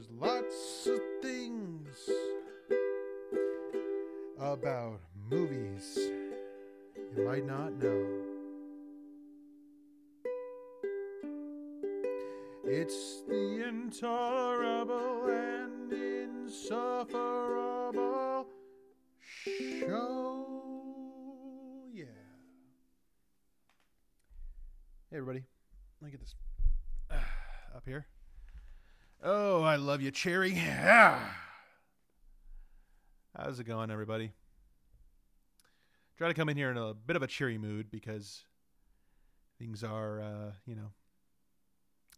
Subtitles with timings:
[0.00, 2.08] there's lots of things
[4.38, 5.98] about movies
[7.16, 8.06] you might not know.
[12.64, 18.46] It's the intolerable and insufferable
[19.42, 20.46] show.
[21.92, 22.06] Yeah.
[25.10, 25.44] Hey, everybody.
[26.00, 26.34] Let me get this.
[27.10, 27.16] Uh,
[27.76, 28.06] up here.
[29.22, 30.52] Oh, I love you, Cherry.
[30.52, 31.20] How's
[33.58, 34.32] it going, everybody?
[36.16, 38.44] Try to come in here in a bit of a cheery mood because
[39.58, 40.92] things are, uh, you know,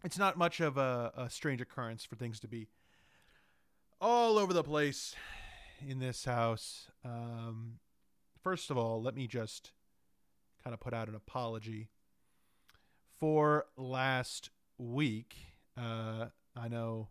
[0.04, 2.68] it's not much of a, a strange occurrence for things to be
[4.00, 5.16] all over the place
[5.84, 6.86] in this house.
[7.04, 7.80] Um,
[8.40, 9.72] first of all, let me just
[10.62, 11.88] kind of put out an apology
[13.18, 15.34] for last week.
[15.76, 17.08] Uh, I know,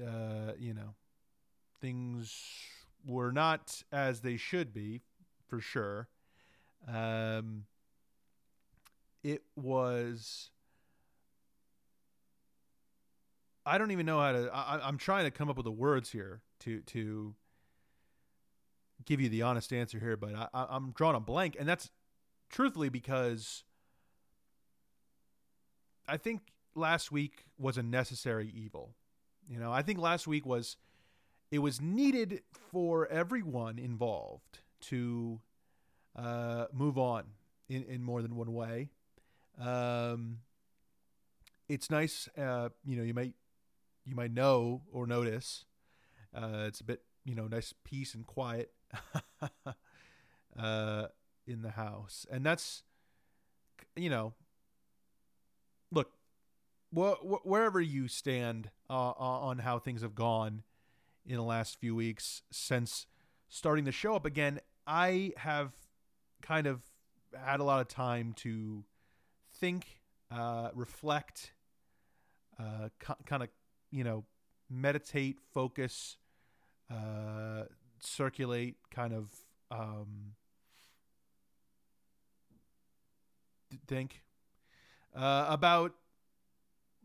[0.00, 0.94] uh, you know,
[1.80, 2.34] things
[3.06, 5.02] were not as they should be,
[5.46, 6.08] for sure.
[6.88, 7.64] Um,
[9.22, 10.50] it was
[13.66, 14.50] I don't even know how to.
[14.54, 17.34] I, I'm trying to come up with the words here to to
[19.04, 21.90] give you the honest answer here, but I, I'm drawing a blank, and that's
[22.48, 23.64] truthfully because
[26.06, 26.42] I think
[26.76, 28.94] last week was a necessary evil.
[29.48, 30.76] You know, I think last week was
[31.50, 35.40] it was needed for everyone involved to
[36.14, 37.24] uh, move on
[37.68, 38.90] in, in more than one way.
[39.60, 40.38] Um,
[41.68, 43.32] it's nice, uh, you know, you might
[44.04, 45.64] you might know or notice.
[46.34, 48.70] Uh, it's a bit, you know, nice peace and quiet
[50.58, 51.06] uh,
[51.46, 52.82] in the house, and that's,
[53.94, 54.34] you know,
[56.94, 60.62] wh- wh- wherever you stand uh, on how things have gone
[61.24, 63.06] in the last few weeks since
[63.48, 65.72] starting the show up again, I have
[66.42, 66.82] kind of
[67.36, 68.84] had a lot of time to
[69.58, 71.52] think, uh, reflect,
[72.58, 73.48] uh, co- kind of
[73.90, 74.24] you know,
[74.68, 76.16] meditate, focus,
[76.90, 77.64] uh,
[78.00, 79.30] circulate, kind of
[79.70, 80.34] um,
[83.86, 84.22] think
[85.14, 85.94] uh, about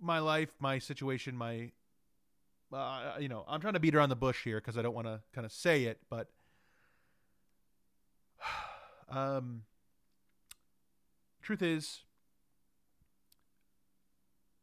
[0.02, 1.72] my life, my situation, my
[2.74, 5.08] uh, you know, I'm trying to beat around the bush here because I don't want
[5.08, 6.28] to kind of say it, but
[9.10, 9.64] um,
[11.42, 12.00] truth is,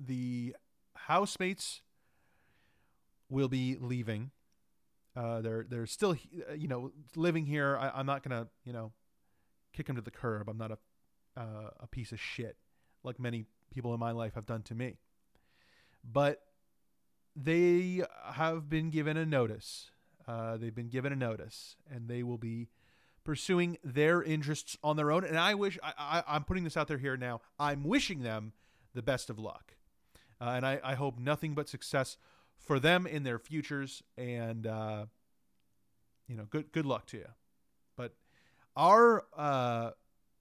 [0.01, 0.57] the
[0.95, 1.83] housemates
[3.29, 4.31] will be leaving.
[5.17, 6.17] Uh, they're they're still
[6.49, 7.77] uh, you know living here.
[7.77, 8.93] I, am not gonna you know
[9.73, 10.49] kick them to the curb.
[10.49, 10.79] I'm not a
[11.37, 12.57] uh, a piece of shit
[13.03, 14.99] like many people in my life have done to me.
[16.05, 16.43] But
[17.37, 19.91] they have been given a notice.
[20.27, 22.69] Uh, they've been given a notice, and they will be
[23.25, 25.25] pursuing their interests on their own.
[25.25, 27.41] And I wish I, am putting this out there here now.
[27.59, 28.53] I'm wishing them
[28.95, 29.75] the best of luck,
[30.41, 32.17] uh, and I, I hope nothing but success
[32.57, 34.03] for them in their futures.
[34.17, 35.07] And uh,
[36.27, 37.29] you know, good good luck to you.
[37.97, 38.15] But
[38.77, 39.91] our uh,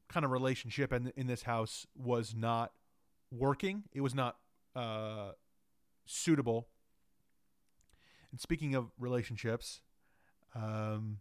[0.09, 2.71] kind of relationship in in this house was not
[3.31, 3.83] working.
[3.93, 4.37] It was not
[4.75, 5.31] uh,
[6.07, 6.67] suitable.
[8.31, 9.81] And speaking of relationships,
[10.55, 11.19] um,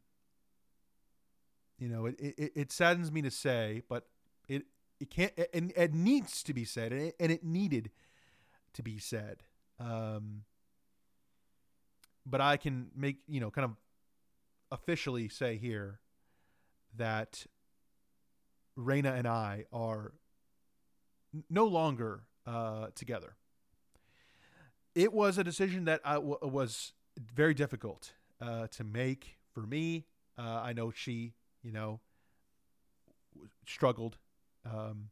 [1.79, 4.07] you know, it, it, it saddens me to say, but
[4.49, 4.65] it
[4.99, 7.91] it can't and it needs to be said, and it, it needed
[8.73, 9.43] to be said.
[9.79, 10.43] Um,
[12.25, 13.77] but I can make you know kind of
[14.73, 16.01] officially say here
[16.97, 17.47] that
[18.79, 20.13] Raina and I are
[21.51, 23.37] no longer uh, together.
[24.97, 26.95] It was a decision that I w- was
[27.35, 30.07] very difficult uh, to make for me.
[30.39, 32.01] Uh, I know she, you know,
[33.67, 34.17] struggled
[34.65, 35.11] um,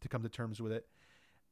[0.00, 0.86] to come to terms with it,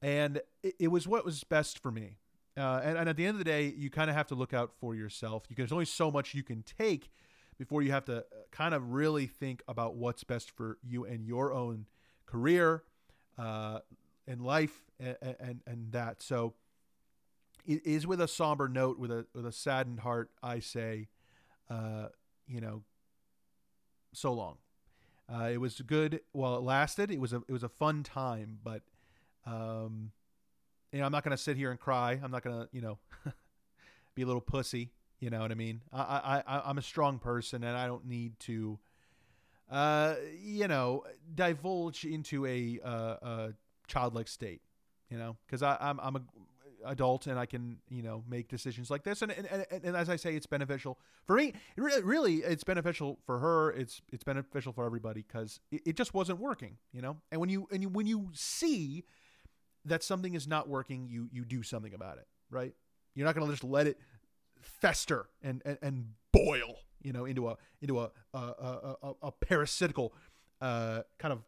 [0.00, 2.16] and it, it was what was best for me.
[2.56, 4.54] Uh, and, and, at the end of the day, you kind of have to look
[4.54, 5.44] out for yourself.
[5.50, 7.10] You can, there's only so much you can take
[7.58, 11.26] before you have to uh, kind of really think about what's best for you and
[11.26, 11.84] your own
[12.24, 12.82] career
[13.36, 13.80] uh,
[14.26, 16.22] and life and, and, and that.
[16.22, 16.54] So
[17.66, 21.08] it is with a somber note, with a with a saddened heart, I say,
[21.70, 22.08] uh,
[22.46, 22.82] you know,
[24.12, 24.58] so long.
[25.32, 27.10] Uh, it was good while it lasted.
[27.10, 28.82] It was a it was a fun time, but
[29.46, 30.12] um,
[30.92, 32.20] you know, I'm not to sit here and cry.
[32.22, 32.98] I'm not to, you know,
[34.14, 34.90] be a little pussy
[35.20, 35.80] You know what I mean?
[35.92, 38.78] I I I'm a strong person, and I don't need to,
[39.70, 42.88] uh, you know, divulge into a uh,
[43.22, 43.52] a
[43.86, 44.60] childlike state.
[45.10, 46.22] You know, because I'm I'm a
[46.86, 49.22] adult and I can you know make decisions like this.
[49.22, 51.54] And and, and, and as I say it's beneficial for me.
[51.76, 53.72] Really, really it's beneficial for her.
[53.72, 57.16] It's it's beneficial for everybody because it, it, just wasn't working you know?
[57.30, 59.04] And when you and you when you see
[59.84, 62.72] that something is not working you you do something about it right?
[63.14, 63.98] You're not going to just let it
[64.60, 69.32] fester and, and and boil you know into a into a a, a, a, a
[69.32, 70.14] parasitical
[70.60, 71.42] uh, kind of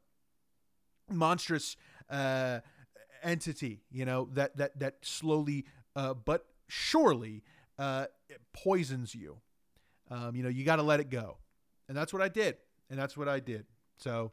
[1.11, 1.77] monstrous
[2.11, 2.61] uh,
[3.27, 7.43] entity, you know, that that that slowly uh, but surely
[7.79, 8.07] uh,
[8.53, 9.39] poisons you.
[10.11, 11.39] Um, you know, you got to let it go,
[11.89, 12.57] and that's what I did,
[12.89, 13.67] and that's what I did.
[13.97, 14.31] So,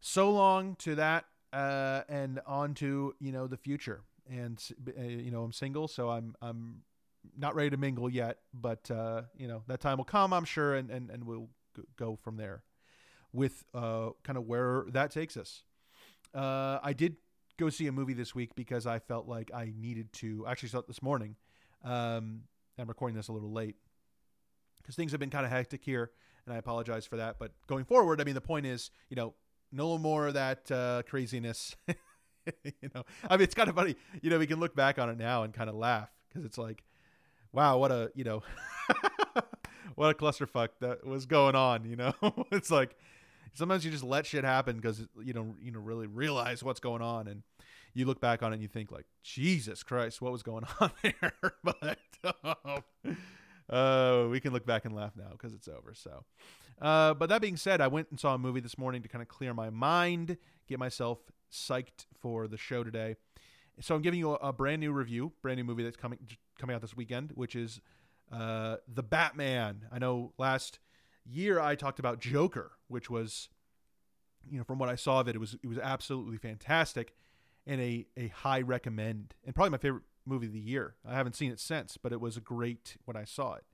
[0.00, 4.02] so long to that, uh, and on to you know the future.
[4.30, 4.62] And
[4.96, 6.82] uh, you know, I'm single, so I'm I'm
[7.36, 10.74] not ready to mingle yet, but uh, you know that time will come, I'm sure,
[10.74, 11.48] and and and we'll
[11.96, 12.62] go from there
[13.32, 15.64] with uh, kind of where that takes us.
[16.32, 17.16] Uh, I did
[17.58, 20.44] go see a movie this week because I felt like I needed to.
[20.46, 21.36] Actually, saw it this morning.
[21.84, 22.42] Um,
[22.78, 23.76] I'm recording this a little late
[24.78, 26.10] because things have been kind of hectic here,
[26.46, 27.38] and I apologize for that.
[27.38, 29.34] But going forward, I mean, the point is, you know,
[29.70, 31.76] no more of that uh, craziness.
[31.86, 33.96] you know, I mean, it's kind of funny.
[34.20, 36.58] You know, we can look back on it now and kind of laugh because it's
[36.58, 36.84] like,
[37.52, 38.42] wow, what a you know,
[39.94, 41.84] what a clusterfuck that was going on.
[41.84, 42.14] You know,
[42.52, 42.96] it's like
[43.54, 47.02] sometimes you just let shit happen because you don't you know really realize what's going
[47.02, 47.42] on and
[47.94, 50.90] you look back on it and you think like jesus christ what was going on
[51.02, 51.32] there?
[51.64, 51.98] But
[53.68, 56.24] uh, we can look back and laugh now because it's over so
[56.80, 59.22] uh, but that being said i went and saw a movie this morning to kind
[59.22, 60.36] of clear my mind
[60.68, 61.18] get myself
[61.50, 63.16] psyched for the show today.
[63.80, 66.18] So i'm giving you a, a brand new review brand new movie that's coming
[66.58, 67.80] coming out this weekend which is
[68.32, 69.86] uh, the batman.
[69.92, 70.78] I know last
[71.24, 73.48] year I talked about Joker, which was,
[74.50, 77.14] you know, from what I saw of it, it was it was absolutely fantastic,
[77.66, 80.94] and a a high recommend, and probably my favorite movie of the year.
[81.06, 83.64] I haven't seen it since, but it was a great when I saw it.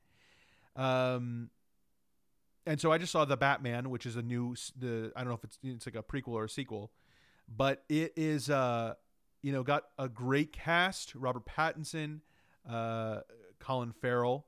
[0.80, 1.50] Um,
[2.66, 5.36] and so I just saw the Batman, which is a new the I don't know
[5.36, 6.92] if it's it's like a prequel or a sequel,
[7.48, 8.94] but it is uh
[9.42, 12.20] you know got a great cast: Robert Pattinson,
[12.68, 13.20] uh,
[13.58, 14.46] Colin Farrell.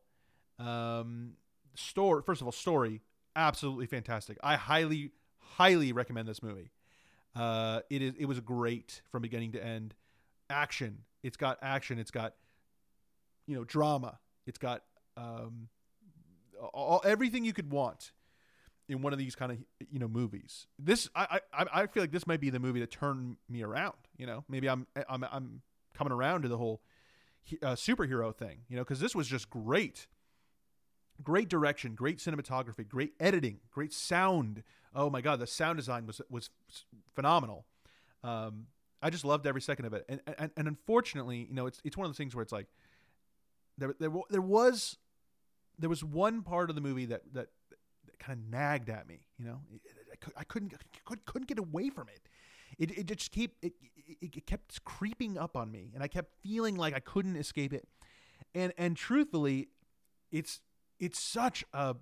[0.58, 1.32] Um,
[1.74, 3.02] story first of all story
[3.36, 4.38] absolutely fantastic.
[4.42, 6.70] I highly highly recommend this movie.
[7.34, 9.94] Uh it is it was great from beginning to end.
[10.48, 11.04] Action.
[11.22, 11.98] It's got action.
[11.98, 12.34] It's got
[13.46, 14.18] you know drama.
[14.46, 14.82] It's got
[15.16, 15.68] um
[16.72, 18.12] all, everything you could want
[18.88, 19.58] in one of these kind of
[19.90, 20.66] you know movies.
[20.78, 23.94] This I, I i feel like this might be the movie that turned me around
[24.20, 24.44] you know?
[24.48, 25.62] Maybe i'm i'm i'm
[25.94, 26.82] coming around to the whole
[27.62, 30.06] uh, superhero thing you know because this was just great
[31.22, 34.62] great direction, great cinematography, great editing, great sound.
[34.94, 36.50] Oh my god, the sound design was was
[37.14, 37.66] phenomenal.
[38.22, 38.66] Um,
[39.02, 40.04] I just loved every second of it.
[40.08, 42.66] And, and and unfortunately, you know, it's it's one of those things where it's like
[43.78, 44.96] there there there was
[45.78, 49.20] there was one part of the movie that that, that kind of nagged at me.
[49.38, 49.60] You know,
[50.36, 52.20] I couldn't couldn't couldn't get away from it.
[52.78, 53.72] It, it just keep it,
[54.06, 57.72] it, it kept creeping up on me, and I kept feeling like I couldn't escape
[57.72, 57.86] it.
[58.54, 59.68] And and truthfully,
[60.30, 60.60] it's
[61.00, 61.96] it's such a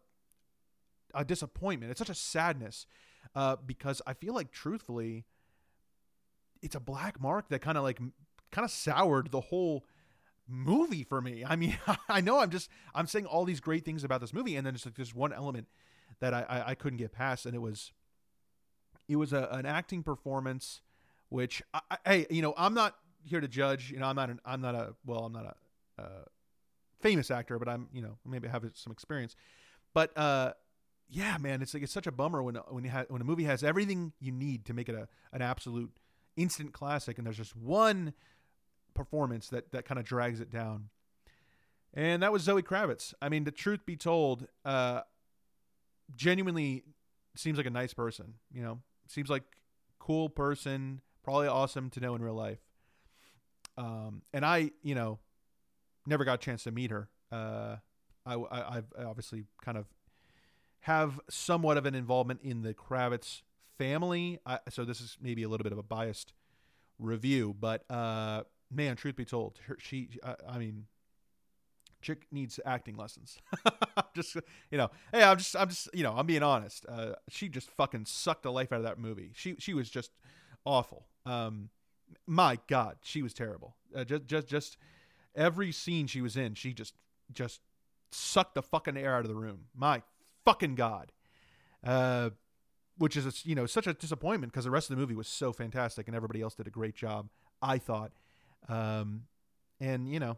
[1.14, 1.90] a disappointment.
[1.90, 2.86] It's such a sadness
[3.34, 5.24] uh, because I feel like, truthfully,
[6.62, 7.98] it's a black mark that kind of like
[8.50, 9.84] kind of soured the whole
[10.46, 11.44] movie for me.
[11.46, 11.78] I mean,
[12.08, 14.74] I know I'm just I'm saying all these great things about this movie, and then
[14.74, 15.68] just like this one element
[16.20, 17.92] that I, I, I couldn't get past, and it was
[19.08, 20.80] it was a, an acting performance,
[21.28, 23.90] which I, hey, you know, I'm not here to judge.
[23.90, 25.56] You know, I'm not an I'm not a well, I'm not
[25.98, 26.24] a uh,
[27.00, 29.36] famous actor, but I'm you know maybe have some experience.
[29.94, 30.52] But uh,
[31.08, 33.44] yeah, man, it's like it's such a bummer when when you have when a movie
[33.44, 35.90] has everything you need to make it a an absolute
[36.36, 38.14] instant classic, and there's just one
[38.94, 40.88] performance that that kind of drags it down.
[41.94, 43.14] And that was Zoe Kravitz.
[43.22, 45.00] I mean, the truth be told, uh,
[46.14, 46.84] genuinely
[47.34, 48.34] seems like a nice person.
[48.52, 49.44] You know, seems like
[49.98, 52.58] cool person, probably awesome to know in real life.
[53.78, 55.18] Um, and I, you know,
[56.08, 57.08] never got a chance to meet her.
[57.30, 57.76] Uh,
[58.26, 59.86] I, I, have obviously kind of
[60.80, 63.42] have somewhat of an involvement in the Kravitz
[63.78, 66.32] family, I, so this is maybe a little bit of a biased
[66.98, 70.86] review, but uh, man, truth be told, her, she, I, I mean,
[72.00, 73.38] chick needs acting lessons.
[74.14, 74.36] just
[74.70, 76.86] you know, hey, I'm just I'm just you know I'm being honest.
[76.88, 79.30] Uh, she just fucking sucked the life out of that movie.
[79.34, 80.10] She she was just
[80.64, 81.06] awful.
[81.26, 81.70] Um,
[82.26, 83.76] my God, she was terrible.
[83.94, 84.76] Uh, just just just
[85.34, 86.94] every scene she was in, she just
[87.32, 87.60] just
[88.10, 89.66] sucked the fucking air out of the room.
[89.74, 90.02] My
[90.44, 91.12] fucking god.
[91.84, 92.30] Uh,
[92.96, 95.28] which is a, you know such a disappointment because the rest of the movie was
[95.28, 97.28] so fantastic and everybody else did a great job.
[97.62, 98.12] I thought.
[98.68, 99.24] Um,
[99.80, 100.36] and you know,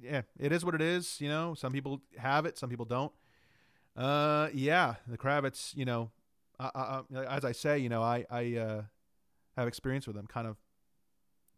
[0.00, 1.20] yeah, it is what it is.
[1.20, 3.12] You know, some people have it, some people don't.
[3.96, 5.76] Uh, yeah, the Kravitz.
[5.76, 6.10] You know,
[6.58, 8.82] I, I, as I say, you know, I I uh,
[9.56, 10.26] have experience with them.
[10.26, 10.56] Kind of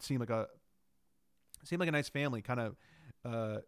[0.00, 0.48] seem like a
[1.66, 2.42] seem like a nice family.
[2.42, 2.76] Kind of,
[3.24, 3.58] uh,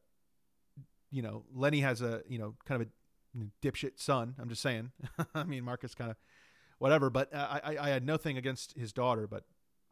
[1.10, 4.34] you know, Lenny has a you know kind of a dipshit son.
[4.38, 4.92] I'm just saying.
[5.34, 6.16] I mean, Marcus kind of
[6.78, 7.10] whatever.
[7.10, 9.44] But I, I I had nothing against his daughter, but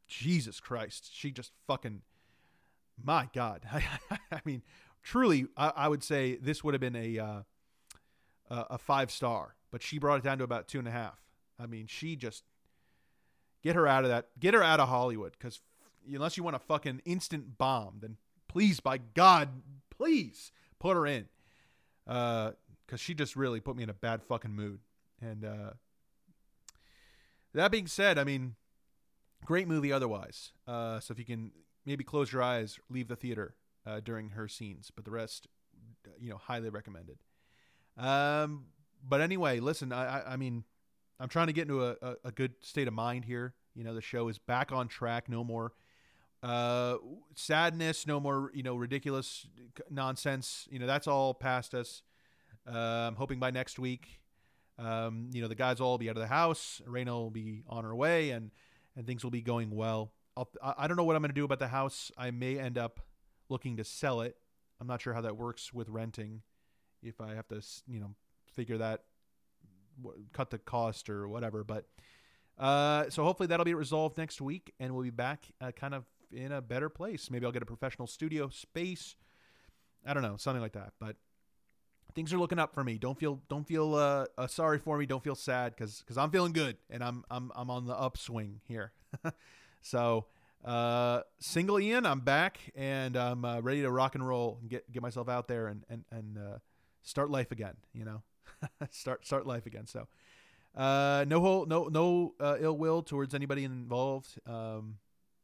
[0.06, 2.02] Jesus Christ, she just fucking
[3.02, 3.62] my God.
[3.72, 4.62] I, mean,
[5.02, 7.42] truly, I, I, would say this would have been a uh,
[8.48, 11.20] a five star, but she brought it down to about two and a half.
[11.58, 12.44] I mean, she just
[13.62, 15.60] get her out of that, get her out of Hollywood, because
[16.12, 18.16] unless you want a fucking instant bomb, then
[18.48, 19.48] please, by God,
[19.90, 21.26] please put her in,
[22.04, 22.54] because
[22.92, 24.80] uh, she just really put me in a bad fucking mood.
[25.20, 25.70] And uh,
[27.54, 28.54] that being said, I mean,
[29.44, 30.52] great movie otherwise.
[30.66, 31.52] Uh, so if you can
[31.84, 33.54] maybe close your eyes, leave the theater
[33.86, 35.46] uh, during her scenes, but the rest,
[36.20, 37.18] you know, highly recommended.
[37.96, 38.66] Um,
[39.06, 40.64] but anyway, listen, I, I, I mean,
[41.18, 43.54] I'm trying to get into a, a, a, good state of mind here.
[43.74, 45.28] You know, the show is back on track.
[45.28, 45.72] No more
[46.42, 46.96] uh,
[47.34, 48.06] sadness.
[48.06, 49.46] No more, you know, ridiculous
[49.90, 50.68] nonsense.
[50.70, 52.02] You know, that's all past us.
[52.66, 54.20] Uh, I'm hoping by next week,
[54.78, 56.82] um, you know, the guys will all be out of the house.
[56.86, 58.50] Raina will be on her way, and
[58.96, 60.12] and things will be going well.
[60.36, 62.10] I'll, I don't know what I'm going to do about the house.
[62.16, 63.00] I may end up
[63.48, 64.36] looking to sell it.
[64.80, 66.42] I'm not sure how that works with renting.
[67.02, 68.14] If I have to, you know,
[68.52, 69.04] figure that,
[70.32, 71.64] cut the cost or whatever.
[71.64, 71.86] But
[72.58, 76.04] uh, so hopefully that'll be resolved next week, and we'll be back uh, kind of
[76.36, 77.30] in a better place.
[77.30, 79.16] Maybe I'll get a professional studio space.
[80.06, 80.92] I don't know, something like that.
[81.00, 81.16] But
[82.14, 82.98] things are looking up for me.
[82.98, 85.06] Don't feel don't feel uh, uh sorry for me.
[85.06, 88.60] Don't feel sad because because I'm feeling good and I'm I'm I'm on the upswing
[88.66, 88.92] here.
[89.86, 90.26] So,
[90.64, 94.90] uh, single Ian, I'm back and I'm uh, ready to rock and roll and get
[94.90, 96.58] get myself out there and and and uh,
[97.02, 97.74] start life again.
[97.92, 98.22] You know,
[98.90, 99.86] start start life again.
[99.86, 100.08] So,
[100.74, 104.40] uh, no whole, no no uh, ill will towards anybody involved.
[104.44, 104.96] Um,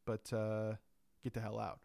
[0.07, 0.75] but uh,
[1.23, 1.81] get the hell out.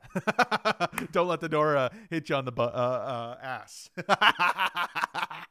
[1.12, 3.90] Don't let the door uh, hit you on the bu- uh, uh, ass.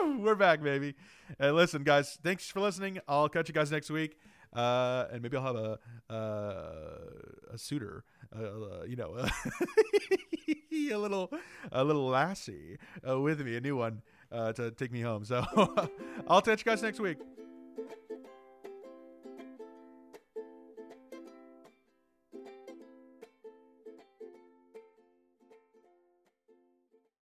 [0.00, 0.94] Woo, we're back, baby.
[1.38, 3.00] And listen, guys, thanks for listening.
[3.08, 4.16] I'll catch you guys next week
[4.56, 5.78] uh, and maybe I'll have a
[6.12, 8.04] uh, a suitor,
[8.86, 9.16] you know,
[10.92, 11.30] a little
[11.72, 15.24] a little lassie with me, a new one to take me home.
[15.24, 15.44] So
[16.28, 17.18] I'll catch you guys next week.